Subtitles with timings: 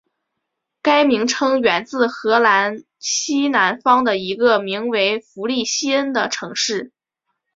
[0.81, 6.91] 该名称源自荷兰西南方的一个名为弗利辛恩的城市。